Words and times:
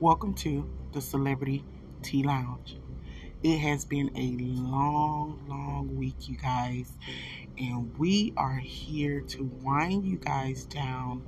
Welcome 0.00 0.32
to 0.36 0.66
the 0.92 1.00
Celebrity 1.02 1.62
Tea 2.00 2.22
Lounge. 2.22 2.78
It 3.42 3.58
has 3.58 3.84
been 3.84 4.10
a 4.16 4.42
long, 4.42 5.44
long 5.46 5.94
week, 5.94 6.26
you 6.26 6.38
guys, 6.38 6.90
and 7.58 7.94
we 7.98 8.32
are 8.34 8.56
here 8.56 9.20
to 9.20 9.44
wind 9.60 10.06
you 10.06 10.16
guys 10.16 10.64
down. 10.64 11.22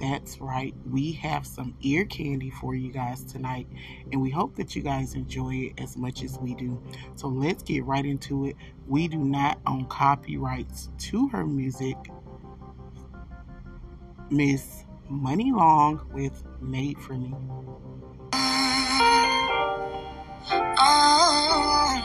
That's 0.00 0.40
right, 0.40 0.74
we 0.90 1.12
have 1.12 1.46
some 1.46 1.74
ear 1.82 2.06
candy 2.06 2.48
for 2.48 2.74
you 2.74 2.90
guys 2.90 3.24
tonight, 3.24 3.66
and 4.10 4.22
we 4.22 4.30
hope 4.30 4.56
that 4.56 4.74
you 4.74 4.80
guys 4.80 5.14
enjoy 5.14 5.54
it 5.56 5.74
as 5.76 5.94
much 5.94 6.22
as 6.22 6.38
we 6.38 6.54
do. 6.54 6.82
So 7.16 7.28
let's 7.28 7.62
get 7.62 7.84
right 7.84 8.06
into 8.06 8.46
it. 8.46 8.56
We 8.86 9.06
do 9.06 9.18
not 9.18 9.60
own 9.66 9.84
copyrights 9.84 10.88
to 11.10 11.28
her 11.28 11.46
music. 11.46 11.98
Miss 14.30 14.81
Muni 15.08 15.52
Long 15.52 16.00
with 16.12 16.42
Made 16.60 16.98
for 16.98 17.14
Me. 17.14 17.34
Um, 20.78 22.02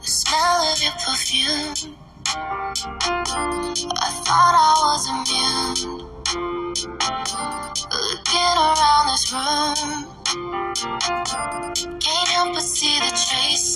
the 0.00 0.06
smell 0.06 0.72
of 0.72 0.82
your 0.82 0.92
perfume. 0.92 1.96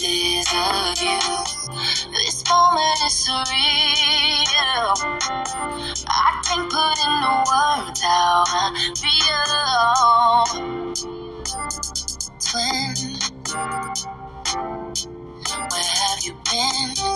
Traces 0.00 0.48
of 0.54 1.02
you. 1.02 1.20
This 2.12 2.44
moment 2.48 3.00
is 3.06 3.28
surreal. 3.28 4.88
I 6.08 6.40
can't 6.44 6.70
put 6.70 6.98
into 7.06 7.32
words 7.50 8.00
how 8.00 8.44
I 8.48 8.50
feel. 8.96 9.54
Twin. 12.40 12.94
Where 15.70 15.84
have 15.84 16.24
you 16.24 16.34
been? 16.50 17.09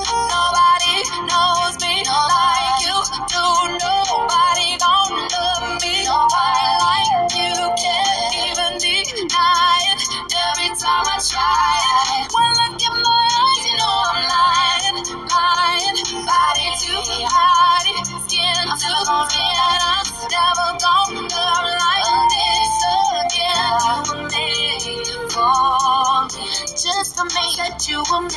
For 28.15 28.23
me. 28.23 28.31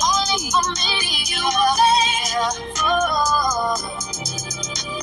Only 0.00 0.50
for 0.50 0.66
me 0.80 0.94
you 1.28 1.44
for. 1.50 2.90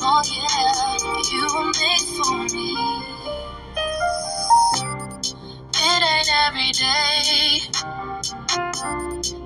Oh 0.02 0.22
yeah, 0.26 0.98
you 1.30 1.44
were 1.54 1.72
for 2.16 2.36
me. 2.54 2.70
It 5.74 6.02
ain't 6.02 6.30
every 6.46 6.72
day 6.72 7.60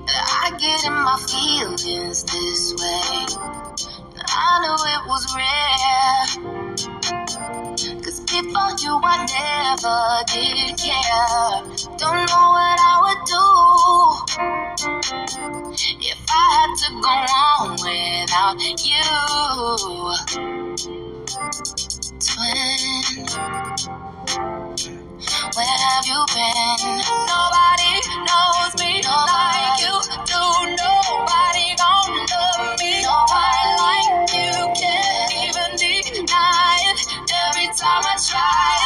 I 0.08 0.50
get 0.58 0.84
in 0.86 0.94
my 0.94 1.18
feelings 1.28 2.18
this 2.24 2.62
way. 2.80 3.26
I 4.24 4.58
knew 4.62 4.78
it 4.94 5.02
was 5.06 5.24
rare. 5.36 6.24
Cause 8.02 8.20
before 8.20 8.72
you, 8.80 9.00
I 9.04 9.26
never 9.28 10.24
did 10.32 10.78
care. 10.78 11.96
Don't 11.98 12.26
know 12.26 12.71
To 16.76 16.90
go 17.02 17.10
on 17.10 17.72
without 17.72 18.56
you. 18.60 20.14
Twin. 22.20 23.26
Where 25.56 25.66
have 25.66 26.06
you 26.06 26.24
been? 26.30 27.02
Nobody 27.26 27.92
knows 28.24 28.72
me 28.78 29.02
like 29.02 29.80
you 29.82 29.96
do. 30.30 30.42
Nobody 30.78 31.66
gon' 31.74 32.14
love 32.30 32.78
me 32.80 33.02
quite 33.04 33.74
like 33.82 34.30
you. 34.32 34.54
Can't 34.78 35.32
even 35.44 35.76
deny 35.76 36.78
it. 36.86 37.00
Every 37.50 37.66
time 37.74 38.04
I 38.06 38.16
try, 38.22 38.78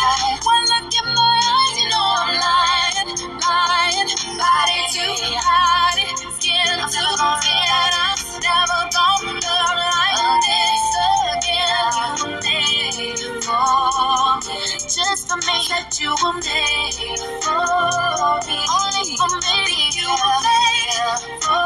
for 15.26 15.36
me 15.36 15.58
that 15.68 15.98
you 16.00 16.10
were 16.22 16.38
made 16.38 16.94
for 17.42 18.38
me. 18.46 18.58
Only 18.70 19.02
for 19.18 19.34
me 19.42 19.58
you 19.98 20.08
were 20.22 20.40
made 20.46 20.94
for. 21.42 21.60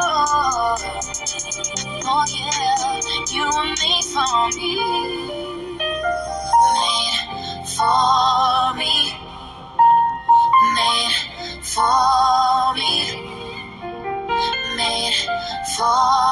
Oh 2.09 2.23
yeah, 2.33 2.99
you 3.31 3.45
were 3.45 3.71
made 3.81 4.05
for 4.13 4.49
me. 4.57 4.71
Made 6.73 7.19
for 7.75 8.73
me. 8.79 8.95
Made 10.75 11.15
for 11.61 12.73
me. 12.75 12.91
Made 14.75 15.19
for 15.77 16.25
me. 16.25 16.30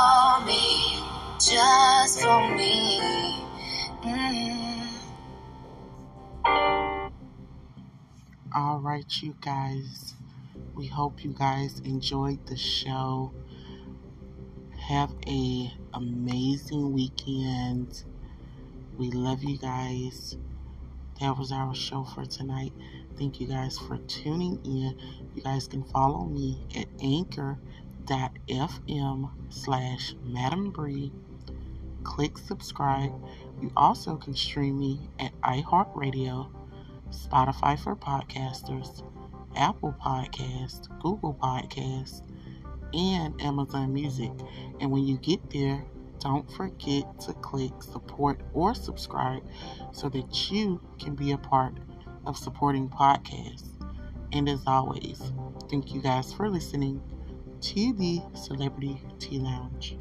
All 8.52 8.80
right, 8.80 9.06
you 9.22 9.36
guys. 9.42 10.16
We 10.74 10.88
hope 10.88 11.24
you 11.24 11.34
guys 11.34 11.82
enjoyed 11.82 12.48
the 12.48 12.58
show. 12.58 13.32
Have 14.76 15.14
a 15.28 15.72
amazing 15.94 16.92
weekend. 16.92 18.06
We 18.98 19.12
love 19.12 19.44
you 19.44 19.60
guys. 19.60 20.36
That 21.22 21.38
was 21.38 21.52
our 21.52 21.76
show 21.76 22.04
for 22.06 22.26
tonight. 22.26 22.74
Thank 23.20 23.40
you 23.40 23.46
guys 23.46 23.78
for 23.78 23.98
tuning 24.08 24.60
in. 24.66 24.98
You 25.36 25.44
guys 25.44 25.68
can 25.68 25.84
follow 25.84 26.26
me 26.26 26.66
at 26.76 26.88
anchor.fm 27.04 27.60
slash 29.50 30.16
Madam 30.24 30.72
Bri. 30.72 31.12
Click 32.02 32.36
subscribe. 32.40 33.14
You 33.62 33.72
also 33.78 34.16
can 34.16 34.34
stream 34.34 34.80
me 34.80 35.02
at 35.20 35.40
iHeartRadio, 35.42 36.50
Spotify 37.12 37.80
for 37.80 37.96
podcasters, 37.96 39.03
Apple 39.56 39.96
Podcast, 40.03 40.88
Google 41.02 41.34
Podcast, 41.34 42.22
and 42.94 43.40
Amazon 43.42 43.94
Music. 43.94 44.31
And 44.80 44.92
when 44.92 45.06
you 45.06 45.18
get 45.18 45.50
there, 45.50 45.86
don't 46.19 46.50
forget 46.52 47.19
to 47.22 47.34
click 47.34 47.81
support 47.81 48.42
or 48.53 48.74
subscribe 48.74 49.44
so 49.92 50.09
that 50.09 50.52
you 50.52 50.81
can 51.00 51.16
be 51.16 51.31
a 51.31 51.38
part 51.38 51.74
of 52.25 52.38
supporting 52.38 52.90
podcasts. 52.90 53.69
And 54.31 54.48
as 54.48 54.62
always, 54.68 55.31
thank 55.69 55.94
you 55.94 56.02
guys 56.02 56.34
for 56.34 56.50
listening 56.50 57.02
to 57.62 57.94
the 57.94 58.22
Celebrity 58.34 59.02
Tea 59.19 59.40
Lounge. 59.40 59.98